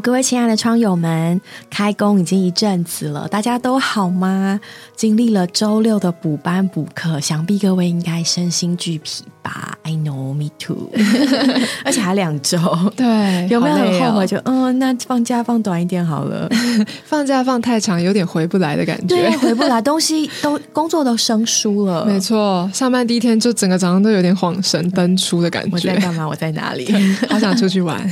[0.00, 1.40] 各位亲爱的窗友们，
[1.70, 4.60] 开工已经一阵子了，大家都好吗？
[4.94, 10.90] 经历了周六的补班补课，想必各位应该身心俱疲吧？I know, me too。
[11.84, 12.58] 而且还两周，
[12.96, 13.06] 对，
[13.48, 14.26] 有没有很后悔？
[14.26, 16.48] 就嗯，那放假放短一点好了。
[17.06, 19.36] 放假放太长，有点回不来的感对，觉。
[19.38, 22.04] 回不来，东西都工作都生疏了。
[22.04, 26.26] 没错，上班第一天就整个早上都有点恍神登出的感觉，我在干嘛？
[26.26, 26.92] 我在哪里？
[27.30, 28.04] 好想出去玩。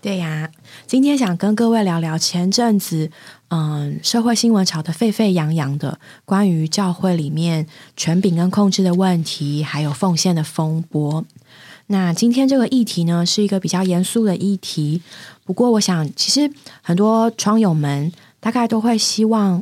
[0.00, 0.48] 对呀，
[0.86, 3.10] 今天想跟各位聊聊前阵子，
[3.50, 11.24] 嗯，社会新闻炒得沸沸扬扬的关于教会里面权柄跟控制的问题，还有奉献的风波。
[11.88, 15.02] 那今天这个议题呢，是一个比较严肃的议题。
[15.44, 16.48] 不过，我想其实
[16.80, 19.60] 很多窗友们大概都会希望，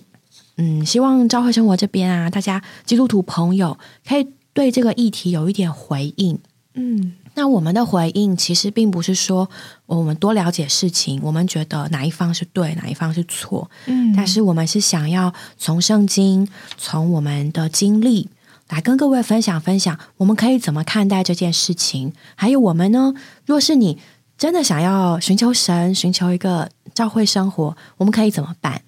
[0.59, 6.39] 嗯，希望教会生活这边啊，大家基督徒朋友可以对这个议题有一点回应。
[6.75, 9.49] 嗯，那我们的回应其实并不是说
[9.97, 18.29] 我们多了解事情，我们觉得哪一方是对，哪一方是错，嗯但是我们是想要从圣经，从我们的经历
[18.69, 22.13] 来跟各位分享分享，我们可以怎么看待这件事情。
[22.35, 23.15] 还有我们呢，
[23.47, 23.99] 若是你
[24.37, 28.83] 真的想要寻求神，寻求一个教会生活，我们可以怎么办？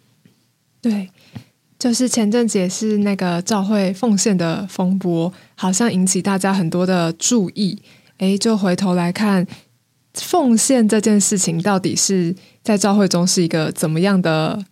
[0.83, 1.11] 对，
[1.79, 7.81] 就是前阵子也是那个教会奉献的风波，好像引起大家很多的注意。
[8.19, 9.47] 诶，就回头来看，
[10.15, 14.65] 奉献这件事情到底是在教会中是一个怎么样的？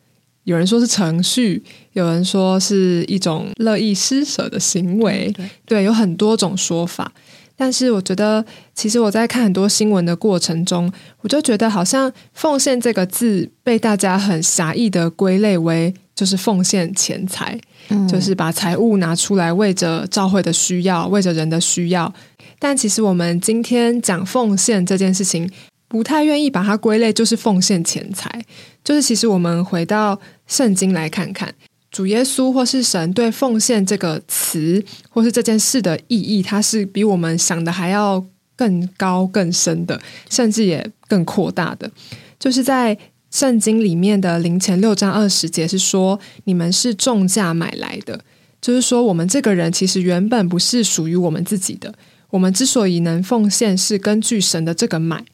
[0.45, 7.13] 有人说是程序，有人说是一种乐意施舍的行为，对对，有很多种说法。
[7.55, 8.43] 但是我觉得，
[8.75, 17.57] 其实我在看很多新闻的过程中，我就觉得好像“奉献”这个字被大家很狭义的归类为就是奉献钱财，
[17.91, 22.13] 嗯就是把财物拿出来为着教会的需要，为着人的需要。
[22.59, 25.49] 但其实我们今天讲奉献这件事情，
[25.87, 28.45] 不太愿意把它归类，就是奉献钱财。
[28.83, 30.19] 就是其实我们回到
[30.49, 31.55] 圣经来看看，
[31.93, 41.89] 主耶稣或是神对奉献这个词或是这件事的意义，它是比我们想的还要更高更深的，甚至也更扩大的。
[42.41, 42.99] 就是在
[43.31, 48.21] 圣经里面的零前六章二十节是说，你们是重价买来的，
[48.61, 51.95] 就是说我们这个人其实原本不是属于我们自己的，
[52.31, 55.25] 我们之所以能奉献，是根据神的这个买。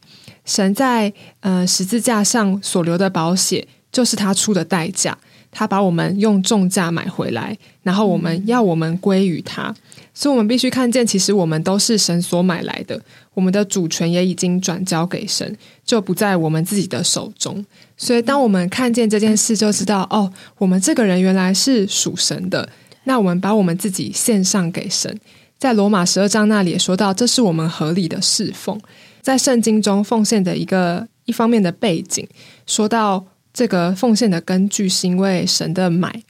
[0.45, 5.17] 神在呃十字架上所留的保险，就是他出的代价，
[5.55, 9.73] 他把我们用重价买回来，然后我们要我们归于他，
[10.13, 13.01] 所以我们必须看见，其实我们都是神所买来的，
[13.33, 15.57] 我们的主权也已经转交给神，
[15.87, 17.65] 就不在我们自己的手中。
[17.97, 22.69] 所以，当我们看见这件事，就知道哦，我们这个人原来是属神的。
[23.05, 25.17] 那我们把我们自己献上给神，
[25.59, 28.81] 在罗马十二章那里也说到，这是我们合理的侍奉。
[29.21, 32.27] 在圣经中，奉献的一个一方面的背景，
[32.67, 36.23] 说到这个奉献的根据是因为神的买。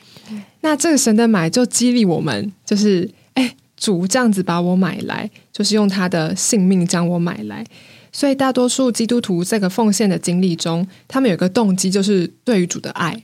[0.60, 7.64] 那这个神的买就激励我们，就是哎，主这样子把我买来，就是用他的性命将我买来。
[8.12, 13.20] 所以大多数基督徒这个奉献的经历中，他们有个动机，就是对于主的爱。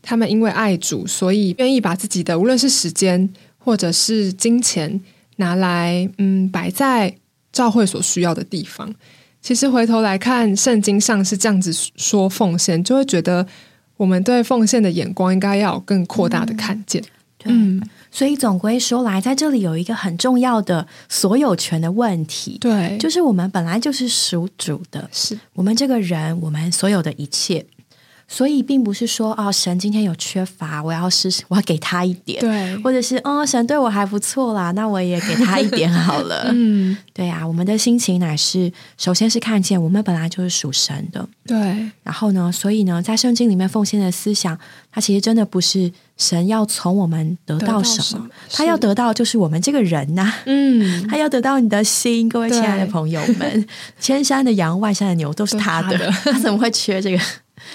[0.00, 3.28] 他们因为爱主，所以愿意把自己的无论是时间
[3.58, 5.00] 或者是金钱
[5.36, 7.16] 拿来，嗯，摆在
[7.52, 8.94] 教会所需要的地方。
[9.48, 13.46] 其实回头来看，圣经上是这样子说奉献，就会觉得
[13.96, 17.02] 我们对奉献的眼光应该要有更扩大的看见。
[17.38, 17.50] 对，
[18.10, 25.38] 所以总归说来，在这里有一个很重要的所有权的问题，对，就是我们本来就是属主的，是。
[25.54, 27.64] 我们这个人，我们所有的一切，
[28.30, 36.50] 所以并不是说哦，神今天有缺乏，我要是， 我要给他一点，对，或者是哦，神对我还不错啦，那我也给他一点好了。
[36.52, 41.56] 嗯，对啊，我们的心情乃是，首先是看见我们本来就是属神的，对，
[42.02, 44.56] 然后呢，所以呢，在圣经里面奉献的思想，
[44.92, 48.28] 它其实真的不是神要从我们得到什么，什么。
[48.52, 53.66] 他要，得到就是我们这个人呐、嗯， 他要得到你的心，各位亲爱的朋友们，
[53.98, 57.18] 千山的羊，万山的牛都是他的，他怎么会缺这个？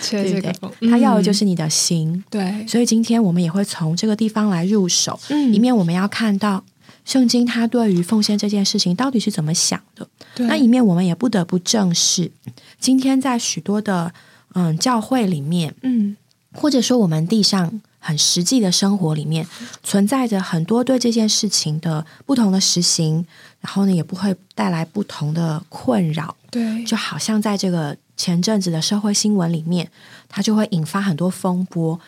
[0.01, 0.41] 缺 对对。
[0.41, 0.71] 这个风？
[0.89, 2.23] 他要的就嗯是你的心。
[2.29, 5.53] 对，所以今天我们也会从这个地方来入手，嗯。
[5.53, 6.63] 一面我们要看到
[7.05, 10.45] 圣经它对于奉献这件事情到底是怎么想的，对。
[10.47, 12.31] 那一面我们也不得不正视，
[12.79, 14.13] 今天在许多的
[14.53, 16.15] 嗯教会里面，嗯，
[16.53, 19.45] 或者说我们地上很实际的生活里面，
[19.83, 23.25] 存在着很多对这件事情的不同的实行，
[23.59, 29.89] 然后呢也不会带来不同的困扰，对，就好像在这个前阵子的社会新闻里面，
[30.29, 31.99] 它就会引发很多风波，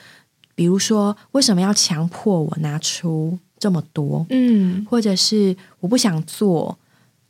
[0.54, 6.78] 比如说为什么要强迫我拿出这么多，嗯，或者是我不想做，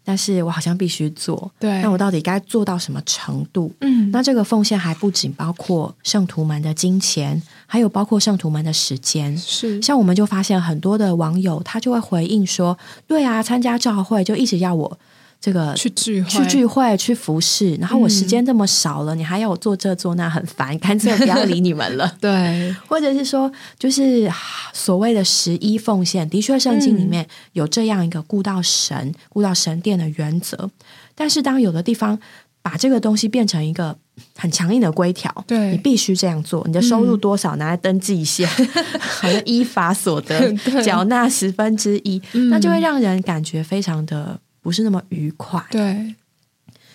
[0.03, 1.51] 但是我好像必须做。
[1.59, 3.73] 对，那我到底该做到什么程度？
[3.81, 9.35] 嗯，那这个奉献还不仅包括圣徒们的金钱，还有包括圣徒们的时间。
[9.37, 12.77] 是像我们就发现很多的网友，他就会回应说
[13.07, 14.99] ：“对啊，参加教会就一直要我。”
[15.45, 22.11] 这个去聚会、去聚会、去服侍，然后我时间这么少了，你还要我做这做那，很烦， 干脆不要理你们了。
[22.19, 24.27] 对，或者是说，就是
[24.73, 30.71] 所谓的十一奉献，的确，圣经里面有这样一个顾到神、顾到神殿的原则。
[31.13, 32.17] 但是，当有的地方
[32.63, 33.95] 把这个东西变成一个
[34.35, 38.49] 很强硬的规条，对你必须这样做，你的收入多少拿来登记一下，
[38.97, 40.51] 好像依法所得
[40.83, 42.19] 缴纳十分之一，
[42.49, 44.39] 那就会让人感觉非常的。
[44.65, 46.15] 不是那么愉快，对，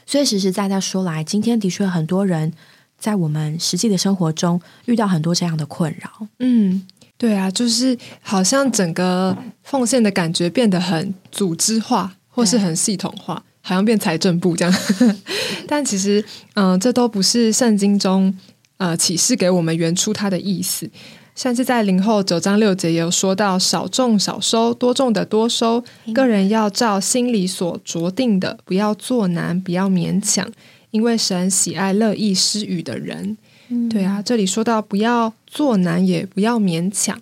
[0.04, 2.52] 所以实实在在说来，今天的确很多人
[2.98, 6.26] 在我们实际的生活中遇到很多这样的困扰。
[6.40, 6.84] 嗯，
[7.16, 14.74] 对啊，就是好像整个奉献的感觉变得很组织化，或是很系统化，好像变财政部这样。
[15.68, 16.24] 但其实，
[16.54, 18.36] 嗯，这都不是圣经中
[18.78, 20.90] 呃启示给我们原初它的意思。
[21.34, 25.82] 像是在零后九章六节也有说到，少种少收，多种的多收。
[26.12, 30.46] 个人要照心里所酌定的，不要做难，不要勉强，
[30.90, 33.38] 因为神喜爱乐意施予的人。
[33.88, 37.18] 对啊，这里说到不要做难，也不要勉强。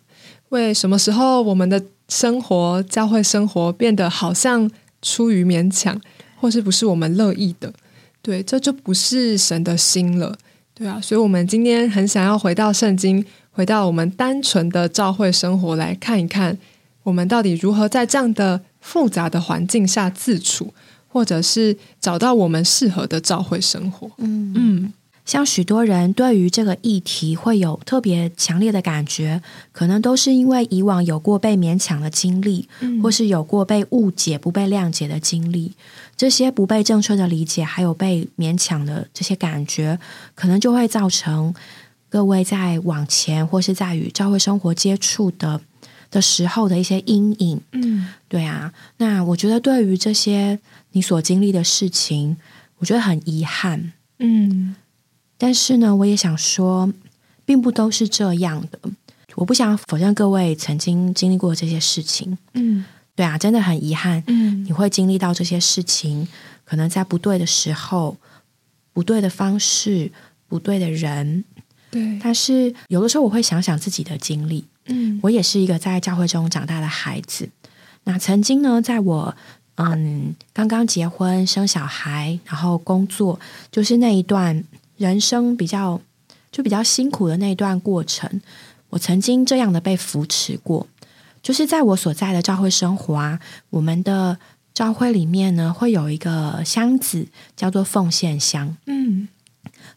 [0.48, 4.68] 为什么时候我们的生活、教会生活变得好像
[5.00, 6.00] 出于勉强，
[6.40, 7.72] 或是不是我们乐意的？
[8.22, 10.36] 对，这就不是神的心了。
[10.74, 13.24] 对啊，所以我们今天很想要回到圣经。
[13.58, 16.56] 回到我们单纯的教会生活来看一看，
[17.02, 20.72] 我们到底如何在这样的复杂的环境下自处，
[21.08, 24.08] 或者是找到我们适合的教会生活。
[24.18, 24.92] 嗯嗯，
[25.24, 32.68] 像许多人对于这个议题会有特别强烈的感觉，可能都是因为以往有过被勉强的经历，
[33.02, 35.72] 或是有过被误解、不被谅解的经历。
[36.16, 39.98] 这些不被正确的理解，还有被勉强的这些感觉，
[40.36, 41.52] 可能就会造成。
[42.08, 45.60] 各位在往前或是在与教会生活接触的
[46.10, 50.58] 的时候的一些阴影，嗯，对啊，那我觉得对于这些
[50.92, 52.36] 你所经历的事情，
[52.78, 54.74] 我觉得很遗憾，嗯，
[55.36, 56.90] 但是呢，我也想说，
[57.44, 58.78] 并不都是这样的。
[59.34, 66.26] 我不想否认各位曾经经历过这些事情，嗯，对啊，真的很遗憾，嗯，你会经历到这些事情，
[66.64, 68.16] 可能在不对的时候、
[68.94, 70.10] 不对的方式、
[70.48, 71.44] 不对的人。
[71.90, 77.48] 对，但是有的时候我会想想自己的经历，嗯，我也是一个在教会中长大的孩子。
[78.04, 79.34] 那曾经呢，在我
[79.76, 83.38] 嗯刚刚结婚生小孩，然后工作，
[83.70, 84.62] 就是那一段
[84.96, 86.00] 人生比较
[86.52, 88.40] 就比较辛苦的那一段过程，
[88.90, 90.86] 我曾经这样的被扶持过。
[91.42, 93.38] 就是在我所在的教会生活啊，
[93.70, 94.36] 我们的
[94.74, 97.26] 教会里面呢，会有一个箱子
[97.56, 99.28] 叫做奉献箱，嗯。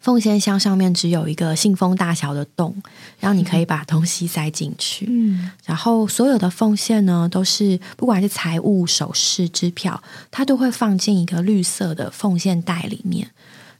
[0.01, 2.75] 奉献箱上面只有一个信封大小的洞，
[3.19, 5.05] 然后你可以把东西塞进去。
[5.07, 13.29] 嗯，然后所有的奉献呢，都是不管是财物、首饰、支票，它都会放进一个绿色的奉献袋里面。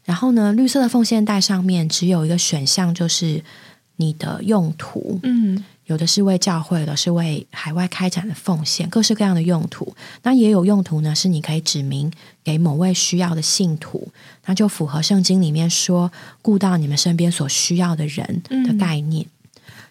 [0.06, 3.44] 然后呢，绿色的奉献袋上面只有一个选项，就是
[3.96, 5.20] 你的用途。
[5.24, 5.63] 嗯。
[5.92, 9.94] 有的是为教会的，是为海外开展的奉献，各式各样的用途。
[10.24, 12.10] 那也有用途呢，是你可以指明
[12.44, 14.08] 给某位需要的信徒，
[14.46, 16.10] 那就符合圣经里面说
[16.42, 19.26] 顾到你们身边所需要的人的概念。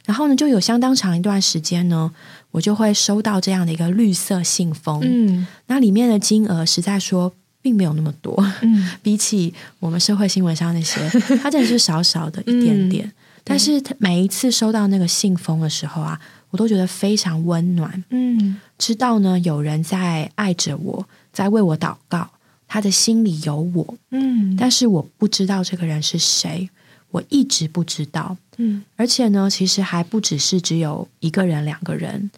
[0.07, 2.11] 然后呢，就有相当长一段时间呢，
[2.51, 5.01] 我就会收到这样的一个绿色信封。
[5.05, 7.31] 嗯，那里面的金额实在说
[7.61, 8.35] 并没有那么多。
[8.63, 10.99] 嗯， 比起我们社会新闻上那些，
[11.43, 13.13] 它真的是少少的一点点。
[13.51, 18.05] 但是每一次收到那个信封的时候啊，我都觉得非常温暖。
[18.11, 22.31] 嗯，知道呢有人在爱着我，在为我祷告，
[22.69, 23.95] 他的心里有我。
[24.11, 26.71] 嗯，但是我不知道这个人是谁，
[27.11, 28.37] 我一直不知道。
[28.59, 32.31] 嗯，而且呢，其实还不只是只有一个人、两个人，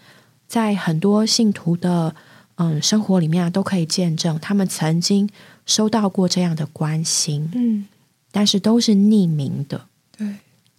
[0.48, 2.16] 在很多信徒的
[2.54, 5.28] 嗯生活里面啊，都可以见证他们曾经
[5.66, 7.50] 收到过这样的关心。
[7.54, 7.86] 嗯，
[8.30, 9.84] 但是都是匿名的。
[10.16, 10.36] 对。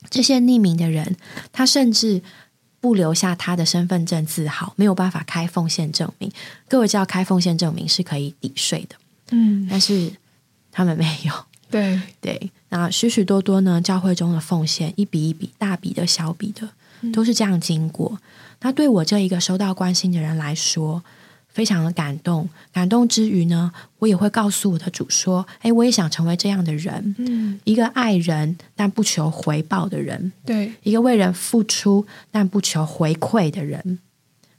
[0.10, 1.16] 这些匿名的人，
[1.52, 2.22] 他甚至
[2.80, 6.32] 不留下他的身份证字号，没有办法开奉献证明。
[6.68, 8.96] 各位知道，开奉献证明是可以抵税的，
[9.32, 10.12] 嗯，但是
[10.72, 11.34] 他们没有。
[11.72, 16.70] 对对，那许许多多呢，教会中的奉献，一笔一笔，大笔的小笔的，
[17.12, 18.20] 都是这样经过。
[18.62, 21.04] 那对我这一个收到关心的人来说，
[21.54, 34.00] 非常的感动，感动之余呢，我也会告诉我的主说：“哎，我也想成为这样的人，嗯，一个爱人但不求回报的人，对，一个为人付出但不求回馈的人。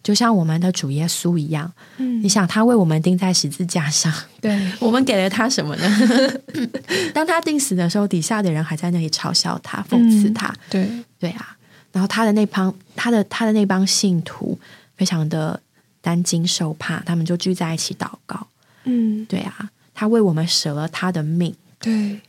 [0.02, 1.72] 就像我们的主耶稣一样。
[1.96, 2.22] 嗯。
[2.22, 6.40] 你想，他为我们钉在十字架上，对， 我们给了他什么呢？
[7.14, 10.54] 当他钉死的时候，底下的人还在那里嘲笑他、讽刺他。
[10.68, 10.86] 对，
[11.18, 11.56] 对啊，
[11.90, 14.58] 然后他的那帮他的他的那帮信徒
[14.94, 15.58] 非常的
[16.04, 18.46] 担惊受怕，他们就聚在一起祷告。
[18.84, 22.20] 嗯，对啊，他为我们舍了他的命，对，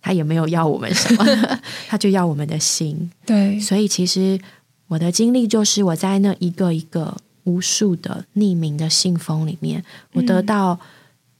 [0.00, 1.24] 他也没有要我们什么，
[1.86, 3.10] 他就要我们的心。
[3.26, 4.40] 对，所以其实
[4.86, 7.14] 我的经历就是我在那一个一个
[7.44, 10.80] 无数的匿名的信封里面，我得到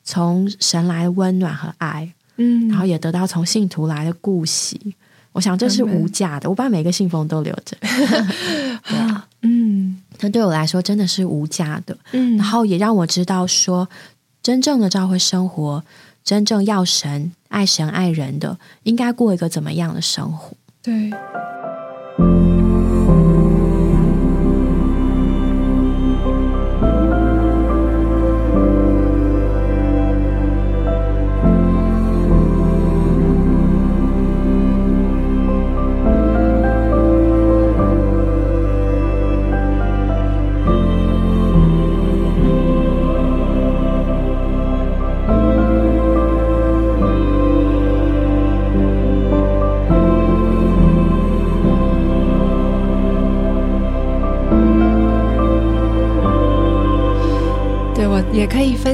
[0.05, 4.95] 从神来的温暖和爱，嗯，然后也得到从信徒来的顾惜。
[5.33, 7.77] 我想这是无价的，我把每个信封都留着。
[7.81, 9.28] 对啊，
[10.19, 11.97] 嗯这对我来说真的是无价的。
[12.13, 13.89] 嗯，然后也让我知道说，
[14.43, 15.85] 真正的教会生活，
[16.25, 20.57] 真正要神、爱神、爱人的，应该过一个怎么样的生活？
[20.83, 21.11] 对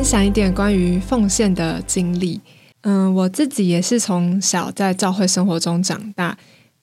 [0.04, 2.38] 享一点关于奉献的经历。
[2.82, 6.36] 嗯，我自己也是从小在教会生活中长大，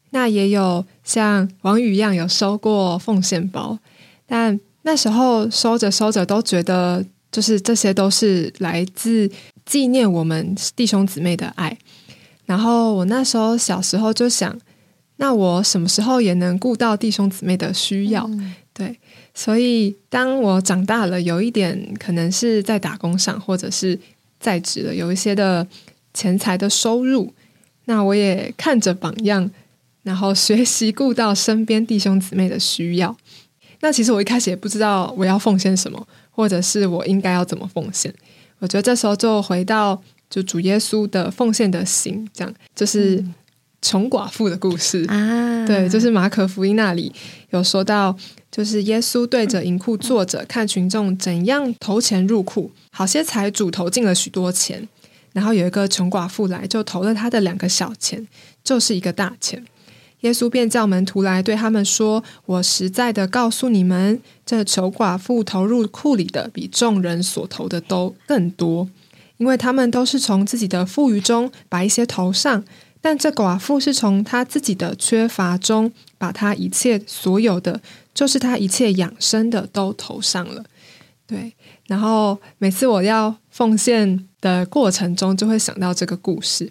[0.09, 3.77] 那也有像王宇一样有收过奉献包，
[4.25, 9.29] 但那时候收着收着都觉得，就是这些都是来自
[9.65, 11.77] 纪念我们弟兄姊妹的爱。
[12.45, 14.57] 然后我那时候小时候就想，
[15.17, 18.27] 那我什么时候也能顾到弟兄姊妹的需要？
[18.73, 18.99] 对，
[19.33, 23.97] 所以当我长大了，有一点可能是在打工上，或者是
[24.39, 25.65] 在职了，有一些的
[26.13, 27.33] 钱财的收入，
[27.85, 29.49] 那我也看着榜样，
[30.03, 33.15] 然后学习顾到身边弟兄姊妹的需要。
[33.79, 38.13] 那其实我一开始也不知道我要奉献什么，或者是我应该要怎么奉献。
[38.59, 43.23] 我觉得这时候就回到就主耶稣的奉献的心，这样就是
[43.81, 45.03] 穷寡妇的故事。
[45.07, 47.11] 啊，对，就是马可福音那里
[47.49, 48.15] 有说到，
[48.51, 52.69] 就是耶稣对着银库坐着，看群众怎样投钱入库。
[52.91, 54.87] 好些财主投进了许多钱，
[55.31, 58.27] 然后有一个穷寡妇来，就投了他的两个小钱，
[58.63, 59.63] 就是一个大钱。
[60.19, 68.87] 耶稣便叫门徒来，对他们说：“我实在的告诉你们，这穷寡妇投入库里的，比众人所投的都更多，
[69.37, 72.63] 因为他们都是从自己的富余中把一些投上，
[73.01, 77.81] 但这寡妇是从她自己的缺乏中，把她一切所有的，
[78.13, 80.63] 就是他一切养生的，都投上了。”
[81.25, 81.53] 对，
[81.87, 86.69] 然后每次我要奉献的过程中，就会想到这个故事。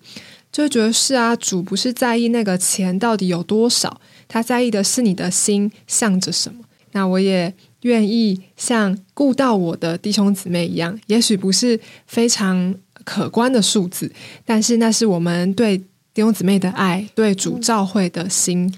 [0.52, 6.64] 就会觉得是啊，主不是在意那个钱到底有多少，他在意的是你的心向着什么。
[6.92, 14.12] 那我也愿意像顾到我的弟兄姊妹一样，也许不是非常可观的数字，
[14.44, 15.78] 但是那是我们对
[16.12, 18.74] 弟兄姊妹的爱，对主召会的心。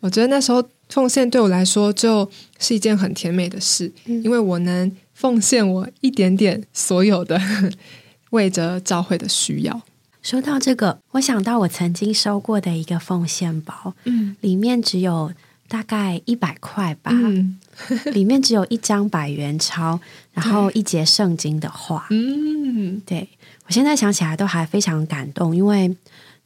[0.00, 0.62] 我觉得那时候
[0.94, 7.40] 奉献对我来说就是一件很甜美的事，因为我能奉献我一点点所有的，
[8.30, 9.82] 为着教会的需要。
[10.22, 14.36] 说到这个，我想到我曾经收过的一个奉献包，嗯。
[14.40, 15.32] 里面只有
[15.66, 17.58] 大概一百块吧，嗯。
[18.14, 19.98] 里面只有一张百元钞，
[20.32, 22.06] 然后一节圣经的话。
[22.10, 23.02] 嗯。
[23.04, 23.28] 对
[23.66, 25.96] 我现在想起来都还非常感动，因为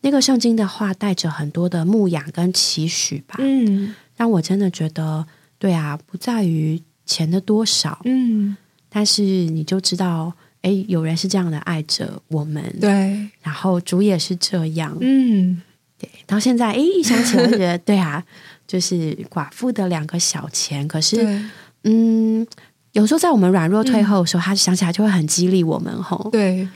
[0.00, 5.26] 那个圣经的话带着很多的牧养跟期许吧，嗯让我真的觉得，
[5.58, 8.54] 对啊，不在于钱的多少，嗯，
[8.90, 15.62] 但是你就知道，哎，有人是这样的爱着我们，对，然后主也是这样，嗯。
[16.00, 18.22] 对，到现在，哎，一想起来就觉得，对啊，
[18.68, 21.44] 就是寡妇的两个小钱，可是，
[21.82, 22.46] 嗯，
[22.92, 26.68] 有时候在我们软弱退后的时候，他想起来就会很激励我们，吼，对，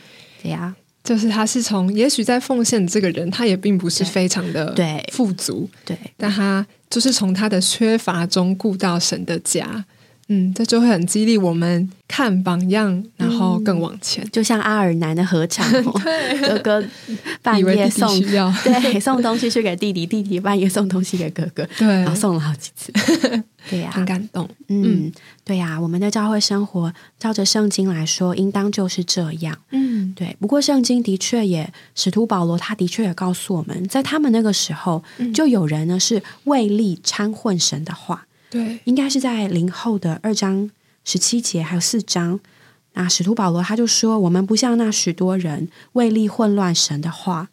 [0.42, 9.84] 对呀、就是他是从，也许在奉献这个人，他也并不是非常的对富足，对，但他就是从他的缺乏中顾到神的家。
[10.32, 14.26] 嗯，这就会很激励我们看榜样，然后更往前。
[14.30, 15.92] 就像阿尔南的合唱， 哦
[16.40, 16.84] 哥哥
[17.42, 18.08] 半夜送
[18.64, 21.86] 对送东西去给弟弟，弟弟半夜送东西给哥哥， 对。
[21.86, 22.92] 然后送了好几次，
[23.68, 24.48] 对呀、很感动。
[24.68, 25.12] 嗯，
[25.44, 29.56] 对呀、我们的教会生活，照着圣经来说，应当就是这样。
[29.70, 30.12] 嗯。
[30.14, 40.70] 对，不过圣经的确也，使徒保罗他的确也告诉我们，在他们那个时候，就有人呢是为利掺混神的话，对，应该是在零后的二章
[41.06, 42.38] 十七节还有四章。
[42.92, 47.48] 那使徒保罗他就说：“我们不像那许多人为利混乱神的话，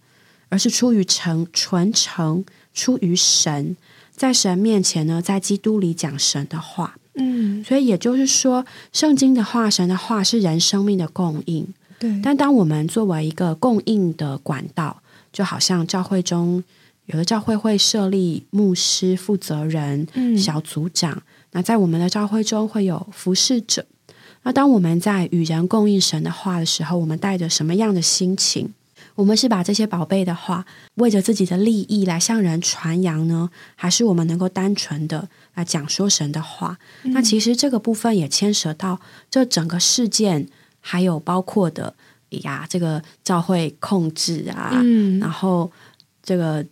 [0.50, 3.77] 而是出于诚纯诚，出于神，
[4.12, 6.98] 在神面前呢，在基督里讲神的话。
[7.13, 11.65] 嗯，所以也就是说，圣经的话，神的话是人生命的供应。
[11.98, 15.01] 对，但当我们作为一个供应的管道，
[15.32, 16.62] 就好像教会中
[17.10, 23.86] 有的教会会设立牧师、负责人、嗯小组长，那在我们的教会中会有服侍者。
[24.44, 28.74] 那当我们在与人供应神的话的时候，我们带着什么样的心情？
[29.16, 36.78] 我们是把这些宝贝的话，为着自己的利益来向人传扬呢，还是我们能够单纯的来讲说神的话？
[37.04, 40.48] 那其实这个部分也牵涉到这整个事件，
[40.80, 41.96] 还有包括的
[42.30, 45.70] 呀，这个教会控制啊，嗯，然后
[46.24, 46.66] 这个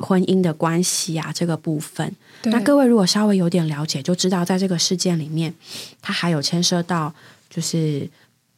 [0.00, 2.14] 婚姻的关系啊，这个部分。
[2.44, 5.54] 那各位如果稍微有点了解，就知道在这个事件里面，
[6.00, 7.14] 它还有牵涉到
[7.48, 8.08] 就是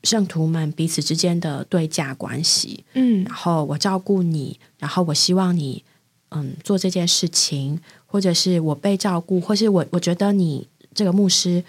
[0.05, 2.85] 圣徒们彼此之间的对价关系。
[2.95, 5.83] 嗯然后我照顾你，然后我希望你
[6.31, 11.63] 嗯做这件事情，或者是我被照顾，或是我我觉得你这个牧师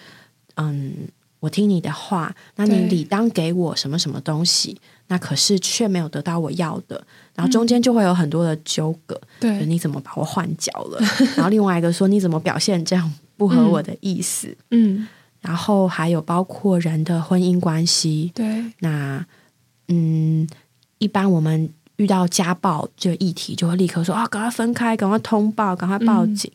[0.56, 1.08] 嗯。
[1.44, 4.80] 我听你的话，那你理当给我什么什么东西？
[5.08, 9.16] 那可是却没有得到我要的，然后中间就会有很多的纠葛。
[9.40, 11.00] 就对，你怎么把我换脚了？
[11.36, 14.56] 然后另外一个说你怎么表现这样不合我的意思？
[14.72, 15.08] 嗯
[15.42, 19.26] 然后还有包括人的婚姻关系，对，那
[19.90, 20.48] 嗯，
[21.00, 26.50] 一般我们遇到家暴这个议题，就会立刻说啊，赶快分开，赶快通报，赶快报警。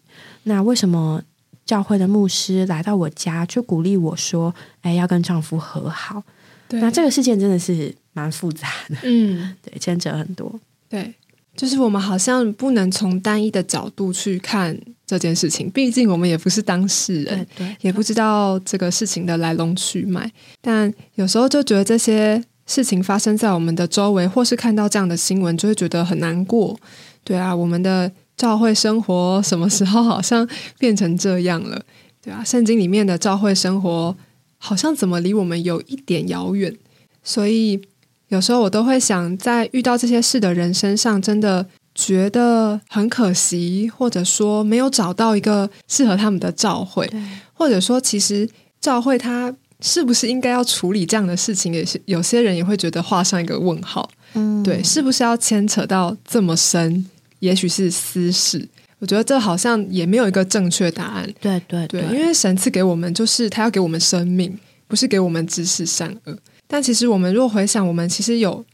[0.44, 1.22] 那为什么
[1.66, 6.22] 教会的牧师来到我家，就鼓励我说，哎，要跟丈夫和好？
[6.66, 10.50] 对，那这个事件真的是蛮复杂的，嗯 对，牵扯很多。
[10.88, 11.14] 对，
[11.56, 20.30] 就是我们好像不能从单一的角度去看这件事情，毕竟我们也不是当事人对，对，也不知道这个事情的来龙去脉。
[20.60, 26.78] 但有时候就觉得这些事情发生在我们的周围，或是看到这样的新闻，就会觉得很难过。
[27.24, 30.48] 对啊，我们的教会生活什么时候好像
[30.78, 31.82] 变成这样了？
[32.22, 34.16] 对啊，圣经里面的教会生活
[34.58, 36.74] 好像怎么离我们有一点遥远，
[37.22, 37.80] 所以
[38.28, 47.10] 有时候我都会想，在遇到这些事的人身上，真的觉得很可惜，或者说没有找到一个适合他们的教会，
[47.52, 48.48] 或者说其实
[48.80, 54.08] 教会他是不是应该要处理这样的事情，也是有些人也会觉得画上一个问号。
[54.34, 57.06] 嗯对，是不是要牵扯到这么深？
[57.38, 58.68] 也许是私事。
[58.98, 61.32] 我觉得这好像也没有一个正确答案。
[61.40, 66.36] 对对对，因为神赐给我们就是他要给我们生命，不是给我们知识善恶。
[66.68, 68.64] 但其实我们若回想，我们其实有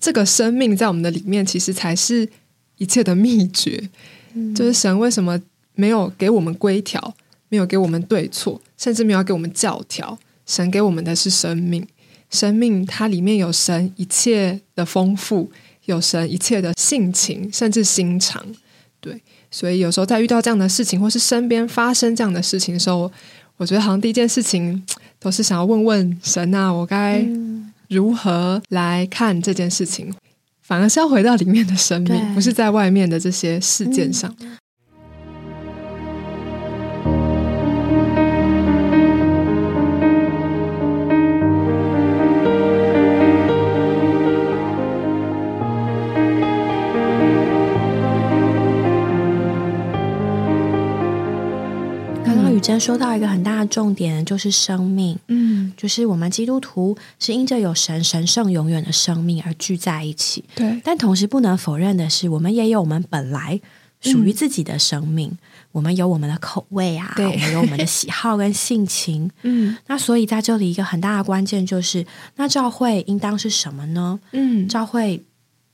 [0.00, 2.26] 这个生命在我们的里面，其实才是
[2.78, 3.90] 一切的秘诀。
[4.54, 5.38] 就是神为什么
[5.74, 7.14] 没有给我们规条，
[7.48, 10.16] 没有给我们对错，甚至没有给我们教条？
[10.46, 11.86] 神给我们的是生命，
[12.30, 15.50] 生命它里面有神一切的丰富，
[15.86, 18.44] 有神一切的性情，甚至心肠。
[19.00, 23.10] 对，所以有时候在遇到这样的事情，或是身边发生这样的事情的时候，
[23.56, 24.80] 我觉得好像第一件事情
[25.20, 27.24] 都是想要问问神啊，我该
[27.88, 30.12] 如何来看这件事情？
[30.62, 34.34] 反而是要回到里面的生命，不是在外面的这些事件上。
[34.38, 34.48] 刚
[52.60, 63.58] 雨珍说到一个很大的重点，就是生命，嗯，就是我们基督徒是因着有神神圣永远的生命而聚在一起，对，但同时不能否认的是，我们也有我们本来
[64.02, 65.38] 属于自己的生命，
[65.72, 67.24] 我们有我们的口味啊，对。
[67.24, 69.30] 我们有我们的喜好跟性情。
[69.40, 69.74] 嗯。
[69.86, 72.04] 那所以在这里一个很大的关键就是，
[72.36, 74.20] 那教会应当是什么呢？
[74.32, 75.24] 嗯，教会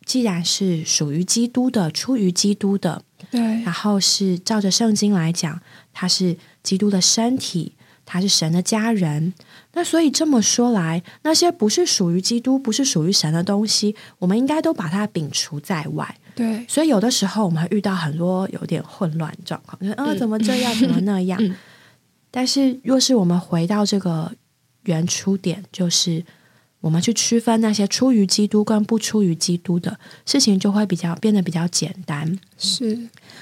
[0.04, 5.60] 既然是属于基督的，出于基督的，对，然后是照着圣经来讲，
[5.92, 7.72] 它是基督的身体，
[8.04, 9.32] 他是神的家人。
[9.74, 16.18] 那所以这么说来，那些不是属于基督、不是属于神的东西，我们应该都把它摒除在外。
[16.34, 21.38] 对，所以有的时候我们会遇到很多有点混乱状况，就是啊嗯怎么这样，怎么那样。
[21.40, 21.54] 嗯
[22.30, 24.30] 但是若是我们回到这个
[24.82, 26.22] 原初点，就是
[26.86, 32.38] 我们去区分那些出于基督跟不出于基督的事情，就会比较变得比较简单。
[32.56, 32.96] 是，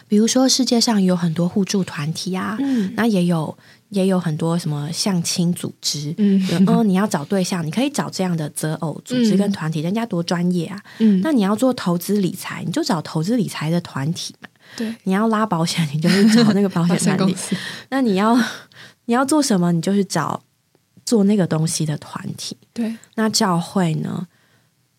[0.08, 3.54] 比如说，世界上有很多互助团体啊，嗯那也有
[3.90, 6.14] 也有很多什么相亲组织。
[6.16, 10.80] 嗯就嗯，你要找对象，你可以找这样的择偶组织跟团体，人家多专业啊。
[11.00, 14.48] 嗯，那你要做投资理财，你就找投资理财的团体嘛。
[14.74, 17.34] 对，你要拉保险，你就去找那个保险团体；
[17.90, 18.34] 那你要
[19.04, 20.42] 你要做什么，你就去找
[21.04, 22.56] 做那个东西的团体。
[22.72, 24.26] 对，那教会呢？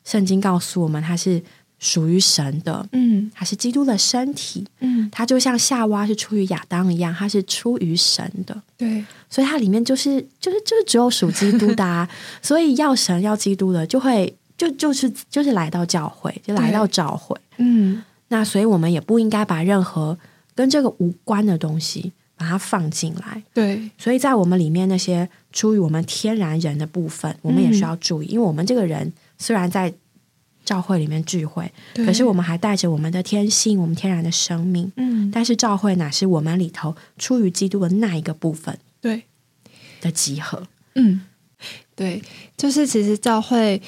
[0.03, 1.41] 圣经告诉我们，它是
[1.79, 8.61] 属于神的，嗯，它是基督的身体，嗯，它就像夏娃是出于亚当一样，它是出于神的。
[8.77, 12.07] 对，所以它里面就是就是就是只有属基督的，啊，
[12.41, 18.03] 所以要神要基督的，就会就就是就是来到教会，就来到教会，嗯。
[18.27, 20.17] 那所以我们也不应该把任何
[20.55, 23.41] 跟这个无关的东西把它放进来。
[23.53, 29.93] 对，所以在我们里面那些出于我们天然人的部分，我们也需要注意，因为我们这个人虽然在
[30.63, 34.91] 教会里面聚会，可是我们还带着我们的天性，我们天然的生命。
[34.97, 39.23] 嗯，但是教会乃是我们里头出于基督的那一个部分，对
[40.01, 40.67] 的集合。
[40.95, 41.21] 嗯，
[41.95, 42.21] 对，
[42.57, 43.81] 就是其实教会，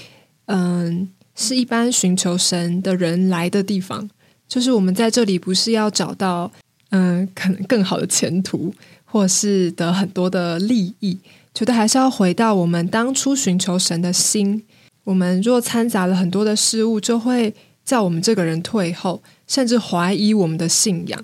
[0.45, 4.09] 嗯，是一般寻求神的人来的地方。
[4.47, 6.51] 就是我们在这里不是要找到
[6.89, 8.73] 嗯可能更好的前途，
[9.05, 11.17] 或是得很多的利益，
[11.53, 14.63] 觉得还是要回到我们当初寻求神的心。
[15.03, 17.53] 我们若掺杂了很多的事物，就会
[17.85, 21.23] 叫我们这个人退后，甚至怀疑我们的信仰。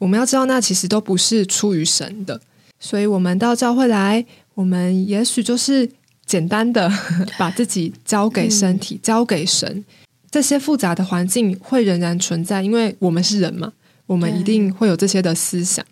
[0.00, 2.40] 我们要知道，那其实都不是出于神的。
[2.80, 5.88] 所以，我们到教会来，我们也许就是
[6.26, 6.90] 简单的
[7.38, 9.84] 把自己交给身体，交给神。
[10.30, 13.72] 这些复杂的环境会仍然存在，因为我们是人嘛，
[14.12, 15.84] 我们一定会有这些的思想。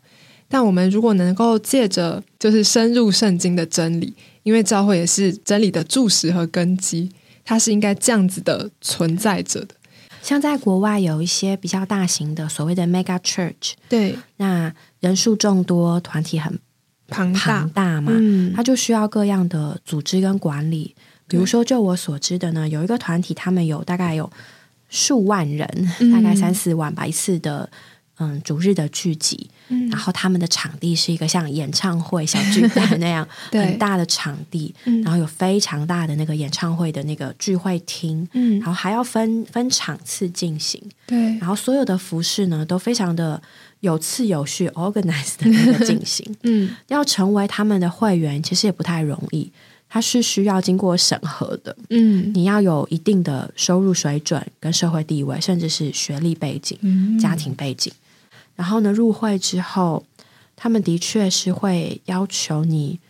[0.48, 7.10] 但我们如果能够借着就是深入圣经的真理，因为教会也是真理的柱石和根基，
[7.44, 9.74] 它是应该这样子的存在着的。
[10.22, 16.58] 像在国外有一些比较大型的所谓的 mega church，对，那人数众多，团体很
[17.08, 20.94] 庞庞大嘛，嗯，它就需要各样的组织跟管理。
[21.26, 24.28] 比如说，就我所知的呢，有一个团体，他们有大概有
[24.88, 25.66] 数万人，
[26.12, 27.70] 大概三四万吧，一次的
[28.20, 29.48] 嗯逐日的聚集，
[29.90, 43.42] 然后他们的场地是一个像演唱会小巨蛋那样 很大的场地，然后有非常大的那个演唱会的那个聚会厅，嗯，然后还要分分场次进行，对，然后所有的服饰呢都非常的
[43.80, 49.50] 有次有序，organized 的那个进 行，嗯，要成为他们的会员，其实也不太容易。
[49.92, 56.78] 它是需要经过审核的，嗯，你要有一定的收入水准、跟社会地位，甚至是学历背景、
[57.18, 57.92] 家庭背景。
[58.60, 60.04] 然后呢，入会之后，
[60.54, 63.00] 他们的确是会要求你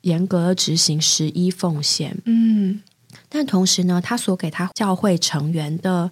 [0.00, 2.80] 严格执行十一奉献，嗯，
[3.28, 6.10] 但同时呢，他所给他教会成员的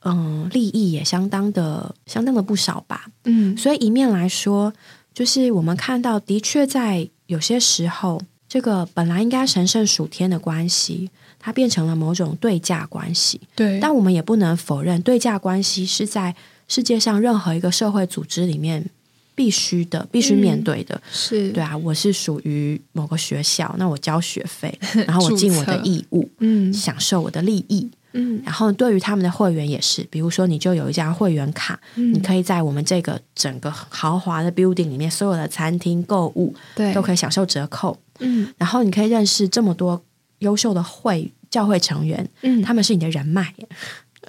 [0.00, 4.72] 嗯利益也相当的、相当的不少吧，嗯，所以一面来说，
[5.14, 8.20] 就是我们看到，的确在有些时候。
[8.52, 13.40] 这个本来应该神圣属天的关系，它变成了某种对价关系。
[13.54, 16.34] 对，但我们也不能否认，对价关系是在
[16.70, 18.88] 世界上任何一个社会组织里面
[19.34, 21.02] 必须的、必须面对的。
[21.10, 27.90] 是对啊，我是属于某个学校，那我交学费， 然后我尽我的义务，嗯，享受我的利益。
[28.12, 37.98] 嗯，然后对于他们的会员也是，比如说你就有一张会员卡，你可以在我们这个整个豪华的 building 里面，所有的餐厅、购物，对，都可以享受折扣。
[38.18, 40.00] 嗯，然后你可以认识这么多
[40.40, 43.54] 优秀的会教会成员，嗯，他们是你的人脉。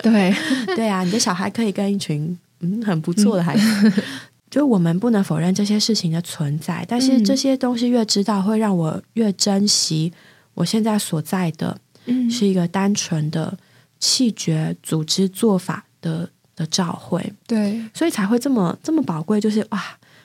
[0.01, 0.33] 对，
[0.75, 4.03] 对啊，你的小孩可以跟一群嗯很不错的孩子。
[4.49, 10.11] 就我们不能否认这些事情的存在，但是这些东西越知道，会让我越珍惜
[10.53, 13.57] 我现在所在的，嗯，是一个单纯的。
[14.03, 19.39] 气绝组织做法的的召会，对，所以才会这么这么宝贵。
[19.39, 19.79] 就是哇，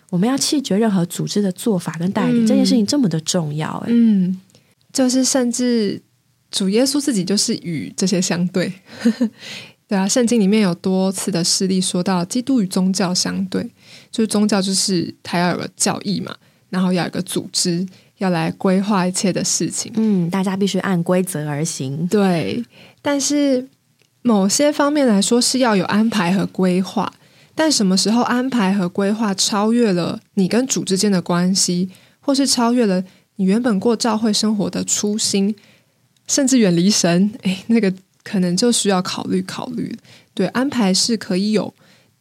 [0.09, 3.69] 我们要弃绝任何组织的做法跟带领，这件事情这么的重要。
[3.85, 4.41] 哎，嗯，
[4.95, 6.01] 就是甚至
[6.57, 8.73] 主耶稣自己就是与这些相对。
[9.87, 13.63] 对啊，圣经里面有多次的事例说到，基督与宗教相对，
[14.11, 16.35] 就是宗教就是他要有个教义嘛，
[16.71, 17.87] 然后要有个组织。
[18.19, 22.07] 要来规划一切的事情，嗯，大家必须按规则而行。
[22.07, 22.65] 对，
[23.03, 23.69] 但是
[24.23, 27.13] 某些方面来说是要有安排和规划，
[27.55, 31.91] 但什么时候安排和规划超越了你跟主之间的关系，
[32.21, 33.05] 或是超越了
[33.37, 35.55] 你原本过教会生活的初心，
[36.27, 39.97] 甚至远离神，诶，那个可能就需要考虑考虑。
[40.35, 41.73] 对，安排是可以有。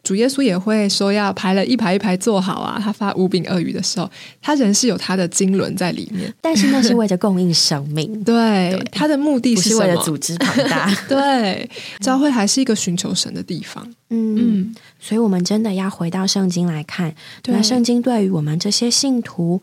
[0.04, 2.80] 主耶稣也会说要排了一排一排坐好啊。
[2.80, 4.08] 他发五饼二鱼的时候，
[4.39, 8.08] 他人是有他的经纶在里面，但是那是为了供应生命。
[8.24, 10.96] 对，他的目的是为了组织庞大。
[11.10, 11.68] 对，
[12.02, 13.84] 教会还是一个寻求神的地方。
[14.12, 17.15] 嗯嗯，所以我们真的要回到圣经来看。
[17.46, 19.60] 那圣经对于我们这些信徒，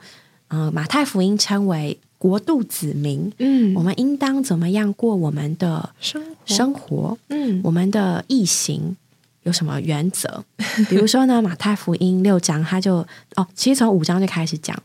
[0.49, 3.33] 嗯，马太福音称为国度子民。
[3.39, 7.19] 嗯，我们应当怎么样过我们的生生活？
[7.31, 8.97] 嗯，我们的义行。
[9.43, 10.45] 有什么原则？
[10.89, 13.05] 比如说呢，马太福音六章，他就
[13.35, 14.83] 哦，其实从五章就开始讲了。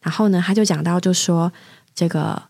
[0.00, 1.52] 然后呢，他就讲到，就说
[1.94, 2.42] 这个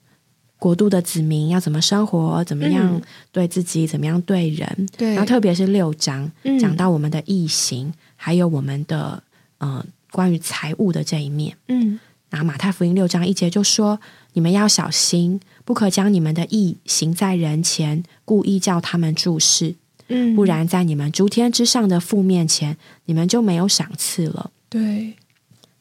[0.61, 4.89] 国度的子民要怎么生活，怎么样对自己，怎么样对人。
[4.97, 9.21] 对，然后特别是六章讲到我们的义行，还有我们的
[9.59, 11.57] 呃关于财务的这一面。
[11.67, 11.99] 嗯，
[12.31, 14.01] 然后马太福音六章一节就说：
[14.33, 19.75] 你们要小心，不可将你们的意行在人前，故意叫他们注视。
[20.09, 24.51] 嗯，不然在你们诸天之上的父面前，你们就没有赏赐了。
[24.69, 25.15] 对，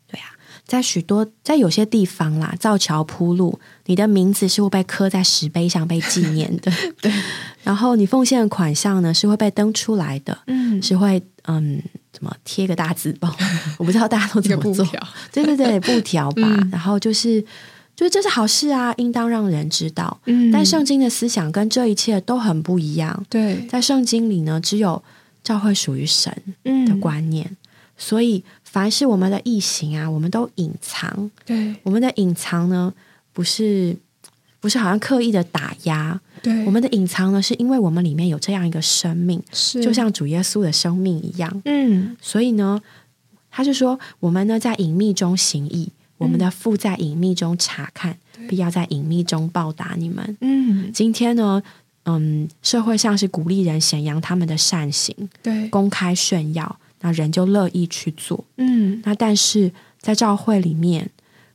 [0.07, 0.33] 对啊，
[0.65, 6.71] 在许多在有些地方啦，造桥铺路，你的名字是会被刻在石碑上被纪念的。
[7.01, 7.12] 对，
[7.63, 10.38] 然后你奉献的款项呢，是会被登出来的。
[10.45, 11.81] 嗯，是会嗯，
[12.12, 13.36] 怎么贴个大字报？
[13.78, 14.86] 我不知道大家都怎么做。
[15.32, 16.41] 对对对，布条吧。
[16.72, 17.43] 然后就是。
[17.95, 20.22] 就是这是好事啊，应当让人知道。
[20.24, 23.26] 嗯，但圣经的思想跟这一切都很不一样。
[23.30, 25.04] 对，在圣经里呢，只有
[25.43, 27.58] 教会属于神的观念，
[27.98, 31.30] 所以凡是我们的异形啊，我们都隐藏。
[31.45, 32.93] 对，我们的隐藏呢，
[33.34, 33.93] 不是
[34.62, 36.22] 不是好像刻意的打压。
[36.41, 41.62] 对，我们的隐藏呢，是因为我们里面有这样一个生命，是就像主耶稣的生命一样。
[41.65, 42.82] 嗯，所以呢，
[43.49, 45.89] 他就说，我们呢在隐秘中行义。
[46.17, 48.17] 我们的父在隐秘中查看，
[48.49, 50.38] 必要在隐秘中报答你们。
[50.41, 51.63] 嗯，今天呢，
[52.04, 58.43] 嗯，社会上是鼓励人显扬他们的善行，对，公开炫耀，那人就乐意去做。
[58.58, 59.71] 嗯，那但是
[60.02, 61.10] 在教会里面，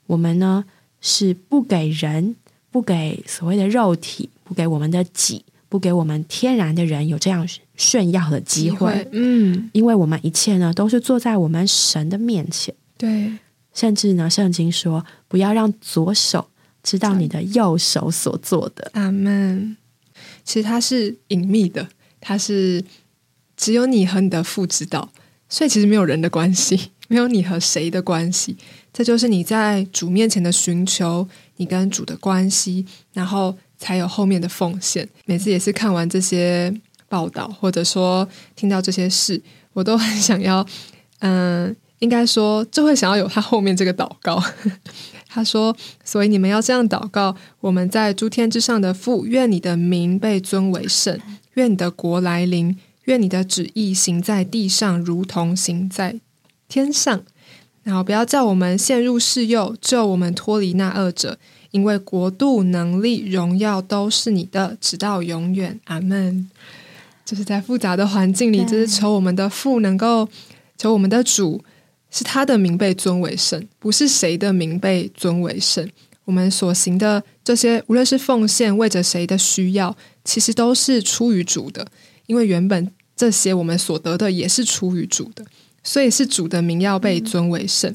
[0.07, 0.64] 我们呢
[1.03, 2.35] 是不给人，
[2.70, 9.09] 不给所谓的肉体，不给我们的己，不给我们天然的人有这样炫耀的机会。
[9.11, 12.72] 嗯，因为我们一切呢都是坐在我们神的面前。
[12.96, 13.33] 对。
[13.72, 16.48] 甚至呢，圣经说不要让左手
[16.80, 18.88] 知道你的右手所做的。
[18.94, 19.76] 阿门。
[20.44, 21.88] 其实它是隐秘的，
[22.20, 22.85] 它是
[23.57, 25.11] 只有你和你的父知道，
[25.48, 28.57] 所以其实没有人的关系， 没有你和谁的关系。
[28.92, 31.26] 这就是你在主面前的寻求，
[31.57, 35.09] 你跟主的关系，然后才有后面的奉献。
[35.27, 36.73] 每次也是看完这些
[37.09, 39.40] 报道，或者说听到这些事，
[39.75, 40.66] 我都很想要，
[41.20, 41.77] 嗯。
[42.01, 44.42] 应该说，就会想要有他后面这个祷告。
[45.27, 51.18] 他说：“所以你们要这样祷告：我们在诸天之上的父，愿你的名被尊为圣，
[51.55, 56.20] 愿你的国来临，愿你的旨意行在地上，如同行在
[56.68, 57.23] 天上。
[57.85, 61.38] 然后不要叫我们陷入试诱，救我们脱离那恶者，
[61.74, 65.80] 因为国度、能力、荣耀都是你的，直到永远。
[65.87, 66.48] 阿门。”
[67.26, 70.28] 就是在复杂的环境里，就是求我们的父能够
[70.78, 71.64] 求我们的主。
[72.10, 75.90] 是他的名被尊为圣，不是谁的名被尊为圣。
[76.24, 81.84] 我们所行的这些，无论是奉献为着谁的需要，其实都是出于主的。
[82.26, 85.44] 因为原本这些我们所得的也是出于主的，
[85.82, 87.92] 所以是主的名要被尊为圣。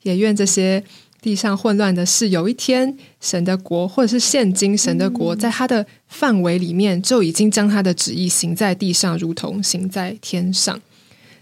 [0.00, 0.82] 也愿这些
[1.20, 10.80] 地上混乱的事，有一天神的国，或者是现今神的国，在他的范围里面，就已经将他的旨意行在地上，如同行在天上。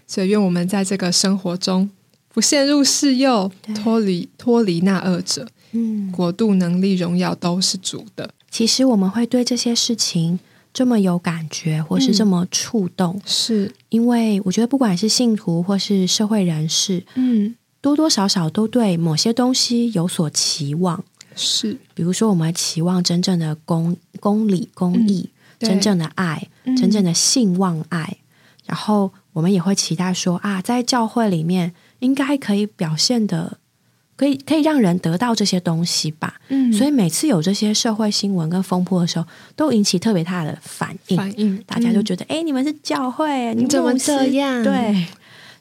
[0.05, 1.89] 所以愿我们在这个生活中。
[2.33, 8.29] 不陷入世诱，脱离脱离那二者，嗯，国度、能力、荣耀都是主的。
[8.51, 10.39] 其实我们会对这些事情
[10.71, 21.03] 这么有感觉，或是这么触动，是因为我觉得不管是信徒或是社会人士，嗯，多多少少都对某些东西有所期望。
[21.35, 28.17] 是，比如说，我们期望真正的公公理、公义，真正的爱，真正的信望爱，
[28.65, 31.73] 然后我们也会期待说啊，在教会里面。
[31.99, 33.57] 应该可以表现的，
[34.15, 36.39] 可以可以让人得到这些东西吧。
[36.49, 41.17] 嗯，所以每次有这些社会新闻跟风波的时候，都引起特别大的反应。
[41.17, 44.63] 反应，大家就觉得，哎，你们是教会，你怎么这样？
[44.63, 45.07] 对，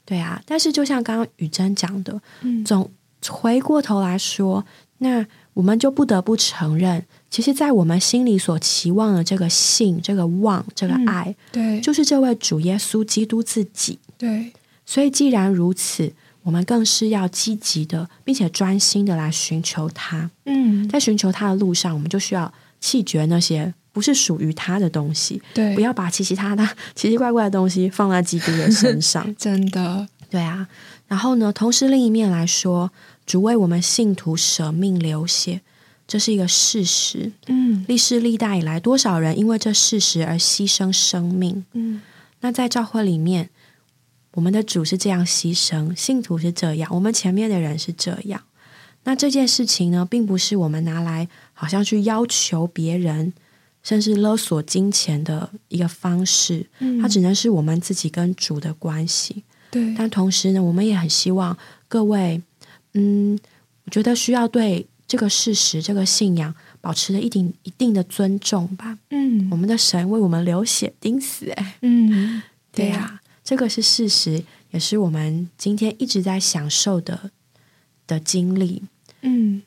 [0.07, 0.41] 对啊。
[0.47, 2.19] 但是就像刚刚雨珍讲的，
[2.65, 2.91] 总
[3.29, 4.65] 回过头来说，
[4.99, 13.99] 那我们就不得不承认，其实，在我们心里所期望的这个信、这个望、这个爱，对，就是这位主耶稣基督自己。
[14.17, 14.51] 对，
[14.87, 16.11] 所以既然如此。
[16.47, 20.31] 我们更是要积极的，并且专心的来寻求他。
[20.45, 25.41] 嗯，在寻求他的路上，我们就需要弃绝那些不是属于他的东西。
[25.55, 29.25] 对，不要把奇奇他他 奇奇怪怪的东西放在基督的身上。
[29.37, 30.69] 真的，对啊。
[31.09, 32.93] 然后呢，同时另一面来说，
[33.25, 35.63] 主为我们信徒舍命流血，
[36.07, 37.33] 这是一个事实。
[37.47, 41.65] 嗯，历世历代以来，多少人因为这事实而牺牲生命。
[41.73, 42.03] 嗯，
[42.41, 43.49] 那在教会里面。
[44.33, 48.43] 我们的主是这样牺牲，信徒是这样，我们前面的人是这样。
[49.05, 53.33] 那这件事情呢，并不是我们拿来好像去要求别人
[53.87, 59.45] 甚至勒索金钱的一个方式，嗯它只能是我们自己跟主的关系。
[59.71, 62.43] 对，但同时呢，我们也很希望各位，
[62.95, 63.39] 嗯，
[63.85, 68.99] 我觉得需要对这个事实、这个信仰保持着一定一定的尊重吧。
[69.11, 77.31] 嗯我们的神为我们流血钉死，哎，嗯，对呀、这个是事实，也是我们今天一直在享受的
[78.09, 78.83] 的经历。
[79.23, 79.63] 嗯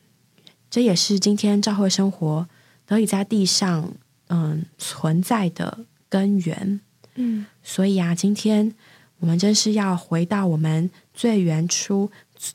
[0.70, 2.48] 这也是今天教会生活
[2.86, 3.94] 得以在地上
[4.30, 6.80] 嗯存在的根源。
[7.16, 8.74] 嗯所以啊，今天
[9.20, 12.10] 我们真是要回到我们最原初，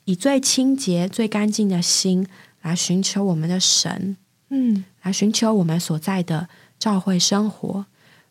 [0.05, 2.27] 以最清洁、最干净的心
[2.63, 4.17] 来寻求我们的神，
[4.49, 7.85] 嗯来寻求我们所在的教会生活。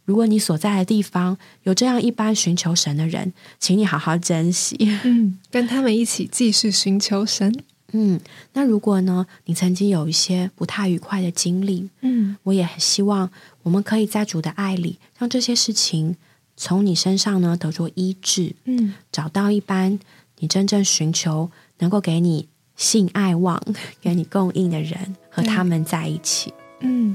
[0.04, 4.76] 如果你所在的地方有这样一般寻求神的人，请你好好珍惜。
[5.04, 7.64] 嗯，跟他们一起继续寻求神。
[7.96, 8.20] 嗯，
[8.54, 13.30] 那如果呢，你曾经有一些不太愉快的经历，嗯我也很希望
[13.62, 16.16] 我们可以在主的爱里，让这些事情
[16.56, 19.98] 从你身上呢得着医治，嗯找到一般
[20.40, 23.62] 你真正寻求能够给你性爱望、
[24.02, 26.52] 给你供应的人，和他们在一起。
[26.80, 27.14] 嗯，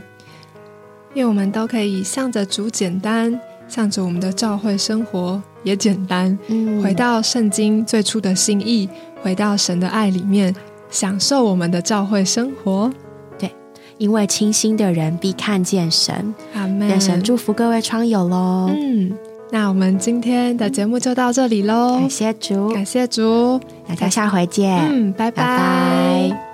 [1.14, 3.38] 愿我们都可以向着主简单，
[3.68, 8.90] 向着我们的教会生活也简单，嗯回到圣经最初的心意，
[9.22, 10.56] 回到神的爱里面，
[10.90, 12.92] 享受我们的教会生活。
[13.38, 13.52] 对
[13.98, 16.34] 因为清心的人必看见神。
[16.54, 16.88] 阿门。
[16.88, 18.70] 愿神祝福各位窗友喽！
[18.74, 19.12] 嗯，
[19.52, 26.49] 那我们今天的节目就到这里喽感，谢主，感谢主，大家下回见，嗯，拜拜拜拜